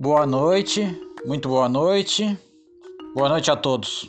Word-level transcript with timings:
Boa 0.00 0.24
noite, 0.24 0.96
muito 1.26 1.48
boa 1.48 1.68
noite. 1.68 2.38
Boa 3.16 3.28
noite 3.28 3.50
a 3.50 3.56
todos. 3.56 4.08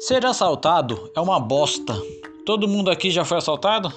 Ser 0.00 0.26
assaltado 0.26 1.08
é 1.14 1.20
uma 1.20 1.38
bosta. 1.38 1.94
Todo 2.44 2.66
mundo 2.66 2.90
aqui 2.90 3.12
já 3.12 3.24
foi 3.24 3.38
assaltado? 3.38 3.92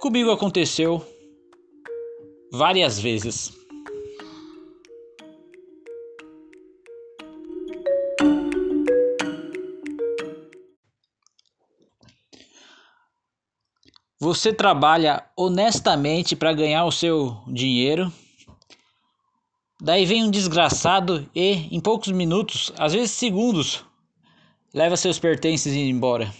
Comigo 0.00 0.30
aconteceu 0.30 1.04
várias 2.52 3.00
vezes. 3.00 3.50
Você 14.26 14.52
trabalha 14.52 15.22
honestamente 15.36 16.34
para 16.34 16.52
ganhar 16.52 16.84
o 16.84 16.90
seu 16.90 17.38
dinheiro. 17.46 18.12
Daí 19.80 20.04
vem 20.04 20.24
um 20.24 20.30
desgraçado 20.32 21.30
e, 21.32 21.68
em 21.70 21.78
poucos 21.78 22.10
minutos, 22.10 22.72
às 22.76 22.92
vezes 22.92 23.12
segundos, 23.12 23.84
leva 24.74 24.96
seus 24.96 25.16
pertences 25.16 25.72
e 25.72 25.88
embora. 25.88 26.34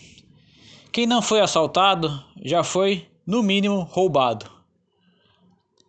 Quem 0.91 1.07
não 1.07 1.23
foi 1.23 1.41
assaltado 1.41 2.21
já 2.45 2.65
foi, 2.65 3.07
no 3.25 3.41
mínimo, 3.41 3.83
roubado. 3.83 4.51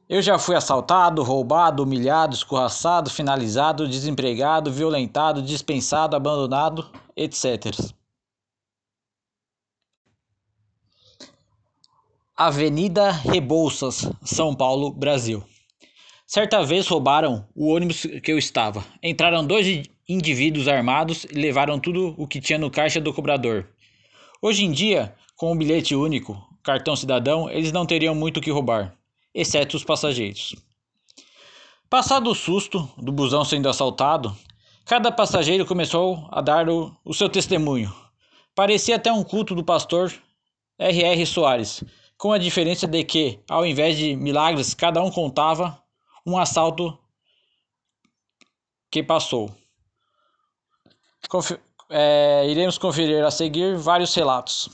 Eu 0.08 0.22
já 0.22 0.38
fui 0.38 0.56
assaltado, 0.56 1.24
roubado, 1.24 1.82
humilhado, 1.82 2.36
escorraçado, 2.36 3.10
finalizado, 3.10 3.88
desempregado, 3.88 4.72
violentado, 4.72 5.42
dispensado, 5.42 6.16
abandonado, 6.16 6.92
etc. 7.16 7.76
Avenida 12.40 13.10
Rebouças, 13.10 14.08
São 14.24 14.54
Paulo, 14.54 14.92
Brasil. 14.92 15.44
Certa 16.28 16.64
vez 16.64 16.88
roubaram 16.88 17.48
o 17.56 17.74
ônibus 17.74 18.06
que 18.22 18.32
eu 18.32 18.38
estava. 18.38 18.86
Entraram 19.02 19.44
dois 19.44 19.90
indivíduos 20.08 20.68
armados 20.68 21.24
e 21.24 21.34
levaram 21.34 21.80
tudo 21.80 22.14
o 22.16 22.28
que 22.28 22.40
tinha 22.40 22.60
no 22.60 22.70
caixa 22.70 23.02
do 23.02 23.12
cobrador. 23.12 23.68
Hoje 24.40 24.64
em 24.64 24.72
dia, 24.72 25.16
com 25.36 25.52
o 25.52 25.56
bilhete 25.58 25.96
único, 25.96 26.40
cartão 26.62 26.96
cidadão, 26.96 27.50
eles 27.50 27.72
não 27.72 27.88
teriam 27.88 28.14
muito 28.14 28.38
o 28.38 28.42
que 28.42 28.52
roubar, 28.52 28.96
exceto 29.34 29.76
os 29.76 29.84
passageiros. 29.84 30.56
Passado 31.90 32.30
o 32.30 32.36
susto 32.36 32.88
do 33.00 33.12
busão 33.12 33.44
sendo 33.44 33.68
assaltado, 33.68 34.38
cada 34.86 35.12
passageiro 35.12 35.66
começou 35.66 36.28
a 36.30 36.40
dar 36.40 36.70
o, 36.70 36.96
o 37.04 37.16
seu 37.16 37.30
testemunho. 37.30 37.92
Parecia 38.54 38.98
até 38.98 39.12
um 39.12 39.24
culto 39.24 39.56
do 39.56 39.64
pastor 39.64 40.14
R.R. 40.78 41.26
Soares, 41.26 41.84
com 42.18 42.32
a 42.32 42.38
diferença 42.38 42.88
de 42.88 43.04
que, 43.04 43.40
ao 43.50 43.66
invés 43.66 43.98
de 43.98 44.16
milagres, 44.16 44.74
cada 44.74 45.02
um 45.04 45.12
contava 45.12 45.82
um 46.26 46.38
assalto 46.38 46.98
que 48.92 49.04
passou. 49.04 49.56
Confer 51.30 51.62
é, 51.90 52.46
iremos 52.50 52.78
conferir 52.78 53.24
a 53.24 53.32
seguir 53.32 53.78
vários 53.78 54.14
relatos. 54.14 54.70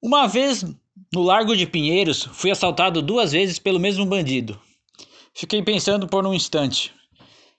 Uma 0.00 0.26
vez 0.26 0.64
no 1.12 1.22
Largo 1.22 1.56
de 1.56 1.66
Pinheiros, 1.66 2.24
fui 2.32 2.50
assaltado 2.50 3.02
duas 3.02 3.32
vezes 3.32 3.58
pelo 3.58 3.80
mesmo 3.80 4.06
bandido. 4.06 4.60
Fiquei 5.34 5.62
pensando 5.62 6.06
por 6.06 6.24
um 6.26 6.32
instante: 6.32 6.94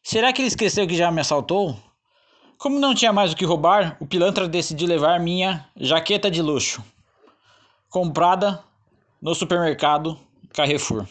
será 0.01 0.33
que 0.33 0.41
ele 0.41 0.47
esqueceu 0.47 0.87
que 0.87 0.95
já 0.95 1.11
me 1.11 1.21
assaltou? 1.21 1.77
Como 2.57 2.79
não 2.79 2.95
tinha 2.95 3.13
mais 3.13 3.33
o 3.33 3.35
que 3.35 3.45
roubar, 3.45 3.95
o 3.99 4.07
pilantra 4.07 4.47
decidiu 4.47 4.87
levar 4.87 5.19
minha 5.19 5.67
jaqueta 5.75 6.29
de 6.31 6.41
luxo, 6.41 6.83
comprada 7.87 8.63
no 9.21 9.35
supermercado 9.35 10.19
Carrefour. 10.53 11.05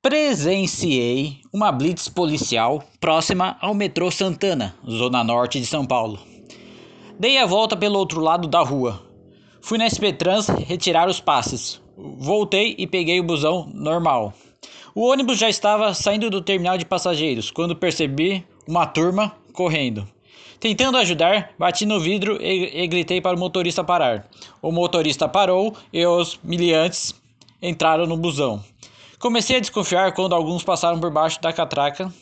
Presenciei 0.00 1.40
uma 1.52 1.70
blitz 1.70 2.08
policial 2.08 2.82
próxima 2.98 3.58
ao 3.60 3.74
metrô 3.74 4.10
Santana, 4.10 4.74
zona 4.88 5.22
norte 5.22 5.60
de 5.60 5.66
São 5.66 5.84
Paulo. 5.84 6.18
Dei 7.18 7.38
a 7.38 7.46
volta 7.46 7.76
pelo 7.76 7.98
outro 7.98 8.20
lado 8.20 8.48
da 8.48 8.60
rua. 8.60 9.02
Fui 9.60 9.76
na 9.76 9.88
SP 9.88 10.12
Trans 10.12 10.48
retirar 10.48 11.08
os 11.08 11.20
passes. 11.20 11.80
Voltei 11.96 12.74
e 12.78 12.86
peguei 12.86 13.20
o 13.20 13.24
busão 13.24 13.70
normal. 13.72 14.34
O 14.94 15.10
ônibus 15.10 15.38
já 15.38 15.48
estava 15.48 15.92
saindo 15.92 16.30
do 16.30 16.40
terminal 16.40 16.78
de 16.78 16.84
passageiros 16.84 17.50
quando 17.50 17.74
percebi 17.74 18.46
uma 18.64 18.86
turma 18.86 19.34
correndo. 19.52 20.08
Tentando 20.60 20.96
ajudar, 20.98 21.50
bati 21.58 21.84
no 21.84 21.98
vidro 21.98 22.40
e, 22.40 22.82
e 22.82 22.86
gritei 22.86 23.20
para 23.20 23.36
o 23.36 23.38
motorista 23.38 23.82
parar. 23.82 24.28
O 24.62 24.70
motorista 24.70 25.28
parou 25.28 25.76
e 25.92 26.06
os 26.06 26.38
miliantes 26.44 27.12
entraram 27.60 28.06
no 28.06 28.16
busão. 28.16 28.62
Comecei 29.18 29.56
a 29.56 29.60
desconfiar 29.60 30.12
quando 30.12 30.32
alguns 30.32 30.62
passaram 30.62 31.00
por 31.00 31.10
baixo 31.10 31.42
da 31.42 31.52
catraca 31.52 32.12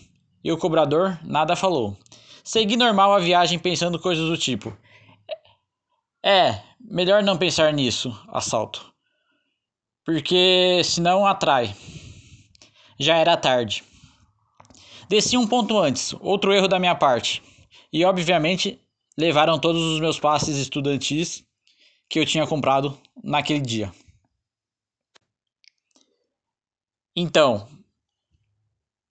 e 0.43 0.51
o 0.51 0.57
cobrador 0.57 1.19
nada 1.23 1.55
falou. 1.55 1.95
Segui 2.43 2.77
normal 2.77 3.13
a 3.13 3.19
viagem 3.19 3.59
pensando 3.59 3.99
coisas 3.99 4.27
do 4.27 4.39
tipo: 4.39 4.75
É, 6.25 6.59
melhor 6.81 7.23
não 7.23 7.37
pensar 7.37 7.71
nisso, 7.71 8.19
assalto. 8.29 8.93
Porque 10.07 10.81
senão 10.85 11.27
atrai. 11.27 11.77
Já 13.03 13.17
era 13.17 13.37
tarde. 13.37 13.83
Desci 15.09 15.37
um 15.37 15.45
ponto 15.45 15.77
antes, 15.77 16.15
outro 16.21 16.53
erro 16.53 16.69
da 16.69 16.79
minha 16.79 16.95
parte. 16.95 17.43
E 17.93 18.05
obviamente 18.05 18.81
levaram 19.19 19.59
todos 19.59 19.83
os 19.83 19.99
meus 19.99 20.21
passes 20.21 20.57
estudantis 20.57 21.45
que 22.09 22.21
eu 22.21 22.25
tinha 22.25 22.47
comprado 22.47 22.97
naquele 23.25 23.61
dia. 23.61 23.93
Então, 27.17 27.67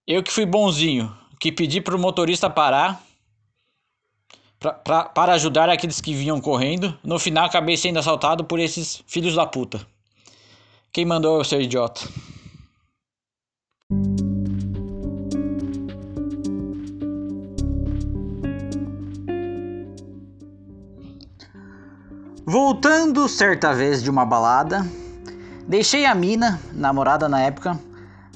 eu 0.07 0.24
que 0.24 0.31
fui 0.31 0.46
bonzinho, 0.46 1.13
que 1.38 1.51
pedi 1.51 1.81
para 1.81 1.96
o 1.96 2.00
motorista 2.00 2.50
parar 2.50 3.03
pra, 4.57 4.72
pra, 4.72 5.03
para 5.03 5.34
ajudar 5.34 5.69
aqueles 5.69 6.00
que 6.00 6.13
vinham 6.13 6.40
correndo, 6.40 6.97
no 7.03 7.19
final 7.19 7.46
acabei 7.46 7.75
sendo 7.75 8.00
assaltado 8.00 8.46
por 8.46 8.57
esses 8.57 9.03
filhos 9.06 9.35
da 9.35 9.46
puta. 9.46 9.85
Quem 10.94 11.03
mandou 11.03 11.38
eu 11.38 11.44
ser 11.44 11.62
idiota? 11.62 12.01
Voltando 22.51 23.29
certa 23.29 23.73
vez 23.73 24.03
de 24.03 24.09
uma 24.09 24.25
balada, 24.25 24.85
deixei 25.66 26.06
a 26.06 26.13
mina, 26.13 26.59
namorada 26.73 27.29
na 27.29 27.39
época, 27.39 27.79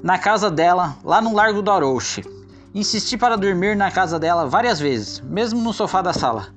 na 0.02 0.18
casa 0.18 0.50
dela, 0.50 0.96
lá 1.04 1.20
no 1.20 1.36
Largo 1.36 1.62
do 1.62 1.70
Arouche. 1.70 2.24
Insisti 2.74 3.18
para 3.18 3.36
dormir 3.36 3.76
na 3.76 3.92
casa 3.92 4.18
dela 4.18 4.48
várias 4.48 4.80
vezes, 4.80 5.20
mesmo 5.20 5.62
no 5.62 5.74
sofá 5.74 6.02
da 6.02 6.14
sala. 6.14 6.48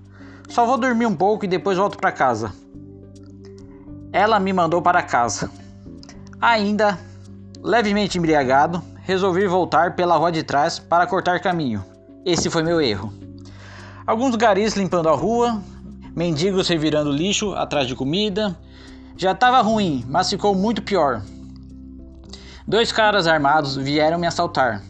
Só 0.49 0.65
vou 0.65 0.79
dormir 0.79 1.07
um 1.07 1.17
pouco 1.17 1.47
e 1.47 1.49
depois 1.49 1.77
volto 1.77 1.99
para 1.99 2.13
casa. 2.13 2.53
Ela 4.13 4.39
me 4.39 4.53
mandou 4.53 4.81
para 4.81 5.03
casa. 5.03 5.51
Ainda 6.41 6.97
levemente 7.61 8.19
embriagado, 8.19 8.81
resolvi 9.03 9.49
voltar 9.49 9.97
pela 9.97 10.17
rua 10.17 10.31
de 10.31 10.45
trás 10.45 10.79
para 10.79 11.09
cortar 11.09 11.41
caminho. 11.41 11.85
Esse 12.25 12.49
foi 12.49 12.63
meu 12.63 12.81
erro. 12.81 13.13
Alguns 14.07 14.37
garis 14.37 14.77
limpando 14.77 15.09
a 15.09 15.17
rua, 15.17 15.61
mendigos 16.19 16.67
revirando 16.67 17.13
lixo 17.13 17.55
atrás 17.55 17.87
de 17.87 17.95
comida. 17.95 18.59
Já 19.17 19.31
estava 19.31 19.61
ruim, 19.61 20.05
mas 20.09 20.29
ficou 20.29 20.53
muito 20.53 20.83
pior. 20.83 21.23
Dois 22.67 22.91
caras 22.91 23.29
armados 23.29 23.77
vieram 23.77 24.19
me 24.19 24.27
assaltar. 24.27 24.83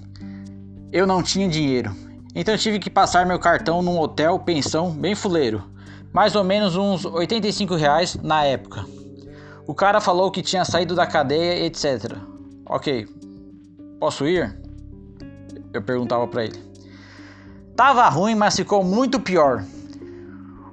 Eu 0.91 1.07
não 1.07 1.23
tinha 1.23 1.47
dinheiro, 1.47 1.95
então 2.35 2.57
tive 2.57 2.79
que 2.79 2.89
passar 2.89 3.27
meu 3.27 3.39
cartão 3.39 3.83
num 3.83 3.99
hotel 4.01 4.39
pensão 4.39 4.91
bem 4.91 5.15
fuleiro, 5.15 5.63
mais 6.15 6.35
ou 6.35 6.43
menos 6.43 6.77
uns 6.77 7.05
85 7.05 7.75
reais 7.77 8.17
na 8.23 8.45
época. 8.45 8.87
O 9.67 9.75
cara 9.75 10.01
falou 10.01 10.31
que 10.31 10.41
tinha 10.41 10.65
saído 10.65 10.95
da 10.95 11.07
cadeia, 11.07 11.67
etc. 11.67 12.17
Ok, 12.65 13.07
posso 14.01 14.27
ir? 14.27 14.59
Eu 15.75 15.83
perguntava 15.83 16.27
para 16.27 16.45
ele. 16.47 16.59
Tava 17.77 18.09
ruim, 18.09 18.35
mas 18.35 18.57
ficou 18.57 18.83
muito 18.83 19.21
pior. 19.21 19.63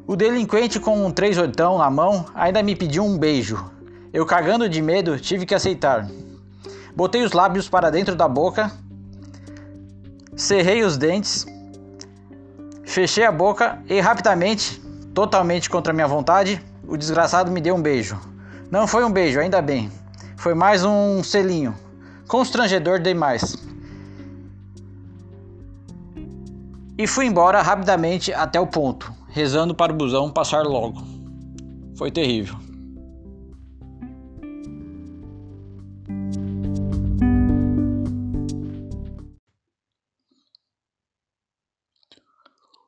O 0.07 0.15
delinquente 0.15 0.79
com 0.79 1.03
um 1.03 1.11
três 1.11 1.35
oitão 1.35 1.79
na 1.79 1.89
mão 1.89 2.27
ainda 2.35 2.61
me 2.61 2.75
pediu 2.75 3.03
um 3.03 3.17
beijo. 3.17 3.71
Eu 4.13 4.23
cagando 4.23 4.69
de 4.69 4.79
medo 4.79 5.19
tive 5.19 5.47
que 5.47 5.55
aceitar. 5.55 6.07
Botei 6.95 7.23
os 7.23 7.31
lábios 7.31 7.67
para 7.67 7.89
dentro 7.89 8.15
da 8.15 8.27
boca, 8.27 8.71
cerrei 10.35 10.83
os 10.83 10.95
dentes, 10.95 11.47
fechei 12.85 13.25
a 13.25 13.31
boca 13.31 13.81
e 13.89 13.99
rapidamente, 13.99 14.79
totalmente 15.13 15.71
contra 15.71 15.91
minha 15.91 16.07
vontade, 16.07 16.63
o 16.87 16.95
desgraçado 16.95 17.51
me 17.51 17.59
deu 17.59 17.73
um 17.73 17.81
beijo. 17.81 18.19
Não 18.69 18.85
foi 18.85 19.03
um 19.03 19.11
beijo, 19.11 19.39
ainda 19.39 19.59
bem. 19.59 19.91
Foi 20.37 20.53
mais 20.53 20.85
um 20.85 21.23
selinho. 21.23 21.75
Constrangedor 22.27 22.99
demais. 22.99 23.55
E 26.95 27.07
fui 27.07 27.25
embora 27.25 27.61
rapidamente 27.61 28.31
até 28.31 28.59
o 28.59 28.67
ponto, 28.67 29.14
rezando 29.35 29.75
para 29.75 29.91
o 29.91 29.95
busão 29.97 30.31
passar 30.31 30.63
logo. 30.63 31.03
Foi 31.97 32.09
terrível. 32.09 32.55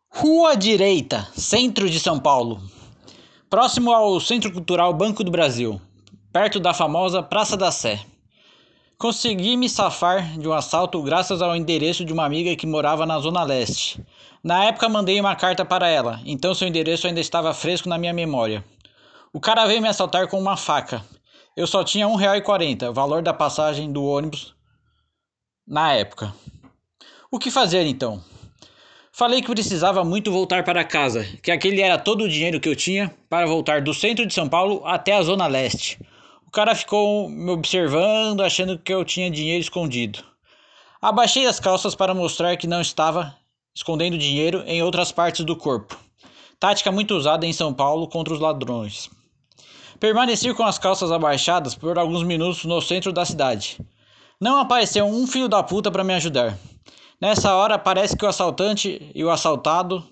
Rua 0.10 0.56
Direita, 0.56 1.28
centro 1.36 1.90
de 1.90 2.00
São 2.00 2.18
Paulo. 2.18 2.62
Próximo 3.50 3.92
ao 3.92 4.18
Centro 4.22 4.50
Cultural 4.50 4.94
Banco 4.94 5.26
do 5.26 5.32
Brasil, 5.32 5.82
perto 6.32 6.62
da 6.62 6.74
famosa 6.74 7.22
Praça 7.22 7.58
da 7.58 7.72
Sé. 7.74 8.00
Consegui 9.00 9.56
me 9.58 9.70
safar 9.70 10.40
de 10.40 10.48
um 10.48 10.54
assalto 10.54 11.00
graças 11.04 11.40
ao 11.40 11.56
endereço 11.56 12.04
de 12.04 12.12
uma 12.12 12.26
amiga 12.26 12.56
que 12.56 12.66
morava 12.66 13.06
na 13.06 13.20
Zona 13.20 13.44
Leste. 13.44 14.04
Na 14.44 14.66
época 14.66 14.90
mandei 14.90 15.20
uma 15.20 15.36
carta 15.36 15.64
para 15.64 15.88
ela, 15.88 16.20
então 16.26 16.56
seu 16.56 16.68
endereço 16.68 17.06
ainda 17.06 17.20
estava 17.20 17.54
fresco 17.54 17.88
na 17.88 18.00
minha 18.00 18.12
memória. 18.12 18.66
O 19.32 19.40
cara 19.40 19.68
veio 19.68 19.84
me 19.84 19.88
assaltar 19.88 20.28
com 20.28 20.40
uma 20.40 20.58
faca. 20.58 21.06
Eu 21.56 21.68
só 21.68 21.84
tinha 21.84 22.08
R$1,40, 22.08 22.92
valor 22.92 23.22
da 23.22 23.32
passagem 23.32 23.92
do 23.92 24.04
ônibus 24.04 24.56
na 25.68 25.94
época. 25.94 26.34
O 27.30 27.38
que 27.38 27.52
fazer 27.52 27.86
então? 27.86 28.20
Falei 29.12 29.44
que 29.44 29.54
precisava 29.54 30.04
muito 30.04 30.32
voltar 30.32 30.64
para 30.64 30.84
casa, 30.84 31.24
que 31.44 31.52
aquele 31.52 31.84
era 31.84 32.00
todo 32.00 32.24
o 32.24 32.30
dinheiro 32.30 32.60
que 32.60 32.70
eu 32.70 32.76
tinha 32.76 33.14
para 33.30 33.46
voltar 33.46 33.80
do 33.80 33.94
centro 33.94 34.26
de 34.26 34.34
São 34.34 34.50
Paulo 34.50 34.82
até 34.88 35.14
a 35.14 35.22
zona 35.22 35.46
leste. 35.46 36.00
Cara 36.57 36.74
ficou 36.74 37.30
me 37.30 37.51
observando, 37.51 38.42
achando 38.42 38.80
que 38.80 38.92
eu 38.92 39.06
tinha 39.06 39.30
dinheiro 39.30 39.62
escondido. 39.62 40.24
Abaixei 41.00 41.45
as 41.45 41.59
calças 41.59 41.94
para 41.94 42.15
mostrar 42.15 42.57
que 42.57 42.65
não 42.65 42.81
estava 42.81 43.38
escondendo 43.75 44.18
dinheiro 44.18 44.63
em 44.65 44.81
outras 44.81 45.12
partes 45.12 45.45
do 45.45 45.56
corpo. 45.56 45.95
Tática 46.59 46.92
muito 46.92 47.13
usada 47.13 47.45
em 47.45 47.54
São 47.54 47.71
Paulo 47.71 48.07
contra 48.07 48.33
os 48.33 48.39
ladrões. 48.39 49.07
Permaneci 50.00 50.51
com 50.56 50.63
as 50.63 50.80
calças 50.80 51.12
abaixadas 51.12 51.75
por 51.75 51.95
alguns 52.00 52.24
minutos 52.24 52.65
no 52.65 52.81
centro 52.81 53.13
da 53.13 53.24
cidade. 53.24 53.80
Não 54.42 54.60
apareceu 54.60 55.06
um 55.06 55.27
filho 55.27 55.48
da 55.48 55.62
puta 55.62 55.92
para 55.92 56.03
me 56.03 56.15
ajudar. 56.15 56.57
Nessa 57.21 57.53
hora, 57.53 57.77
parece 57.77 58.18
que 58.18 58.25
o 58.25 58.27
assaltante 58.27 59.12
e 59.13 59.24
o 59.24 59.30
assaltado 59.30 60.03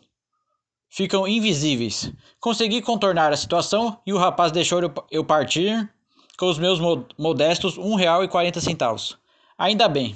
ficam 0.92 1.28
invisíveis. 1.28 2.14
Consegui 2.40 2.84
contornar 2.84 3.34
a 3.34 3.36
situação 3.36 4.00
e 4.06 4.14
o 4.14 4.18
rapaz 4.20 4.52
deixou 4.52 4.80
eu 5.10 5.26
partir 5.26 5.90
com 6.38 6.48
os 6.48 6.58
meus 6.58 6.80
modestos 7.18 7.78
R$ 7.78 7.84
1,40. 7.84 9.18
Ainda 9.58 9.88
bem. 9.88 10.16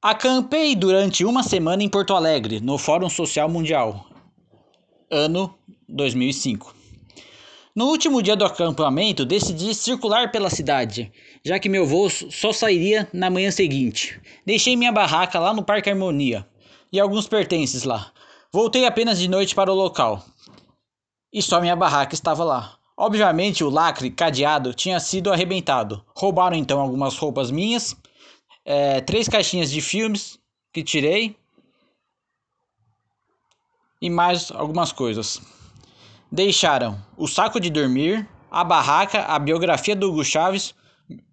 Acampei 0.00 0.76
durante 0.76 1.24
uma 1.24 1.42
semana 1.42 1.82
em 1.82 1.88
Porto 1.88 2.14
Alegre, 2.14 2.60
no 2.60 2.78
Fórum 2.78 3.10
Social 3.10 3.48
Mundial, 3.48 4.06
ano 5.10 5.58
2005. 5.88 6.74
No 7.74 7.86
último 7.86 8.22
dia 8.22 8.36
do 8.36 8.44
acampamento, 8.44 9.26
decidi 9.26 9.74
circular 9.74 10.30
pela 10.30 10.48
cidade, 10.48 11.12
já 11.44 11.58
que 11.58 11.68
meu 11.68 11.84
voo 11.84 12.08
só 12.08 12.52
sairia 12.52 13.08
na 13.12 13.28
manhã 13.28 13.50
seguinte. 13.50 14.20
Deixei 14.46 14.76
minha 14.76 14.92
barraca 14.92 15.38
lá 15.38 15.52
no 15.52 15.64
Parque 15.64 15.90
Harmonia 15.90 16.46
e 16.92 17.00
alguns 17.00 17.26
pertences 17.26 17.82
lá. 17.82 18.12
Voltei 18.52 18.86
apenas 18.86 19.18
de 19.18 19.28
noite 19.28 19.54
para 19.54 19.70
o 19.70 19.74
local 19.74 20.24
e 21.32 21.42
só 21.42 21.60
minha 21.60 21.76
barraca 21.76 22.14
estava 22.14 22.44
lá. 22.44 22.78
Obviamente, 22.96 23.62
o 23.62 23.68
lacre 23.68 24.10
cadeado 24.10 24.72
tinha 24.72 24.98
sido 24.98 25.30
arrebentado. 25.30 26.02
Roubaram 26.16 26.56
então 26.56 26.80
algumas 26.80 27.16
roupas 27.18 27.50
minhas, 27.50 27.94
é, 28.64 29.00
três 29.02 29.28
caixinhas 29.28 29.70
de 29.70 29.80
filmes 29.80 30.38
que 30.72 30.82
tirei 30.82 31.36
e 34.00 34.08
mais 34.08 34.50
algumas 34.50 34.92
coisas 34.92 35.40
deixaram 36.30 37.00
o 37.16 37.26
saco 37.26 37.60
de 37.60 37.70
dormir, 37.70 38.28
a 38.50 38.64
barraca, 38.64 39.22
a 39.22 39.38
biografia 39.38 39.94
do 39.94 40.10
Hugo 40.10 40.24
Chaves, 40.24 40.74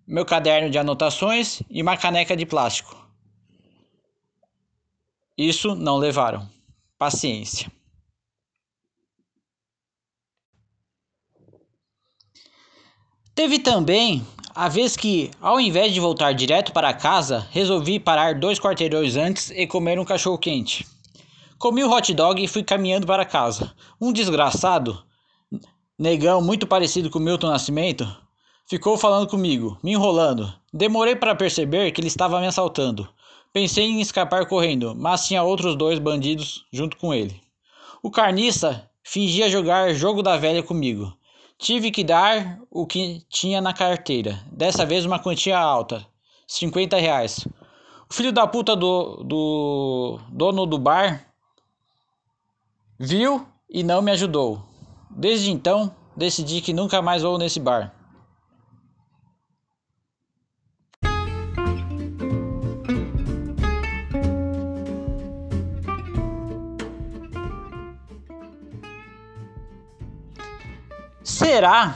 meu 0.06 0.26
caderno 0.26 0.70
de 0.70 0.78
anotações 0.78 1.62
e 1.70 1.82
uma 1.82 1.98
caneca 1.98 2.36
de 2.36 2.46
plástico. 2.46 2.96
Isso 5.38 5.76
não 5.76 5.98
levaram. 5.98 6.48
Paciência. 7.04 7.70
Teve 13.36 13.60
também 13.60 14.26
a 14.56 14.70
vez 14.70 14.96
que, 14.96 15.30
ao 15.42 15.60
invés 15.60 15.94
de 15.94 16.00
voltar 16.00 16.32
direto 16.32 16.72
para 16.72 16.94
casa, 16.94 17.46
resolvi 17.52 18.00
parar 18.00 18.40
dois 18.40 18.58
quarteirões 18.58 19.18
antes 19.18 19.50
e 19.50 19.68
comer 19.68 20.00
um 20.00 20.06
cachorro 20.06 20.38
quente. 20.38 20.88
Comi 21.60 21.84
o 21.84 21.92
hot 21.92 22.14
dog 22.14 22.42
e 22.42 22.48
fui 22.48 22.64
caminhando 22.64 23.06
para 23.06 23.26
casa. 23.26 23.76
Um 24.00 24.14
desgraçado, 24.14 25.04
negão 26.00 26.42
muito 26.42 26.66
parecido 26.66 27.10
com 27.10 27.20
Milton 27.20 27.48
Nascimento, 27.48 28.08
ficou 28.66 28.98
falando 28.98 29.28
comigo, 29.28 29.78
me 29.84 29.92
enrolando. 29.92 30.54
Demorei 30.72 31.18
para 31.18 31.36
perceber 31.36 31.92
que 31.92 32.00
ele 32.00 32.08
estava 32.08 32.40
me 32.40 32.48
assaltando. 32.48 33.10
Pensei 33.54 33.86
em 33.86 34.02
escapar 34.02 34.48
correndo, 34.48 34.96
mas 34.96 35.28
tinha 35.28 35.44
outros 35.44 35.76
dois 35.76 36.00
bandidos 36.00 36.66
junto 36.74 36.98
com 36.98 37.14
ele. 37.14 37.40
O 38.02 38.10
carniça 38.10 38.90
fingia 39.04 39.48
jogar 39.48 39.94
jogo 39.94 40.24
da 40.24 40.36
velha 40.36 40.64
comigo. 40.64 41.16
Tive 41.60 41.92
que 41.92 42.04
dar 42.04 42.60
o 42.72 42.88
que 42.88 43.24
tinha 43.30 43.62
na 43.62 43.72
carteira, 43.72 44.44
dessa 44.52 44.86
vez 44.88 45.06
uma 45.06 45.20
quantia 45.20 45.60
alta, 45.60 46.04
50 46.48 46.98
reais. 46.98 47.48
O 48.10 48.14
filho 48.14 48.32
da 48.32 48.48
puta 48.48 48.76
do, 48.76 49.24
do 49.24 50.20
dono 50.32 50.66
do 50.66 50.80
bar 50.80 51.32
Viu 53.00 53.46
e 53.70 53.84
não 53.84 54.02
me 54.02 54.12
ajudou. 54.12 54.64
Desde 55.10 55.52
então, 55.52 55.94
decidi 56.16 56.62
que 56.62 56.74
nunca 56.74 57.02
mais 57.02 57.22
vou 57.22 57.38
nesse 57.38 57.60
bar. 57.60 57.94
Será 71.54 71.96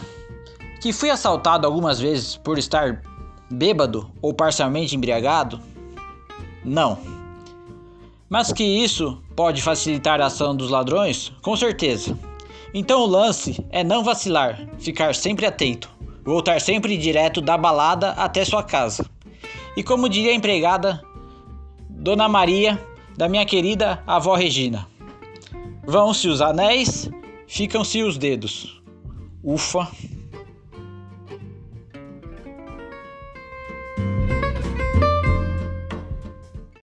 que 0.80 0.94
fui 0.94 1.10
assaltado 1.10 1.66
algumas 1.66 2.00
vezes 2.00 2.38
por 2.38 2.60
estar 2.60 3.02
bêbado 3.50 4.08
ou 4.22 4.32
parcialmente 4.32 4.96
embriagado? 4.96 5.60
Não. 6.64 7.00
Mas 8.30 8.54
que 8.54 8.64
isso 8.64 9.20
pode 9.36 9.64
facilitar 9.64 10.22
a 10.22 10.28
ação 10.28 10.56
dos 10.56 10.70
ladrões? 10.70 11.34
Com 11.42 11.58
certeza. 11.58 12.16
Então 12.72 13.02
o 13.02 13.08
lance 13.08 13.66
é 13.72 13.84
não 13.84 14.04
vacilar, 14.04 14.60
ficar 14.78 15.16
sempre 15.16 15.48
atento, 15.48 15.90
voltar 16.24 16.62
sempre 16.62 16.96
direto 16.96 17.42
da 17.42 17.58
balada 17.58 18.12
até 18.12 18.46
sua 18.46 18.62
casa. 18.62 19.04
E 19.76 19.82
como 19.82 20.08
diria 20.08 20.34
a 20.34 20.36
empregada 20.36 21.02
Dona 21.90 22.30
Maria, 22.30 22.80
da 23.18 23.28
minha 23.28 23.44
querida 23.44 24.04
avó 24.06 24.36
Regina: 24.36 24.88
Vão-se 25.84 26.28
os 26.28 26.44
anéis, 26.44 27.10
ficam-se 27.48 28.04
os 28.04 28.20
dedos. 28.20 28.77
Ufa! 29.44 29.92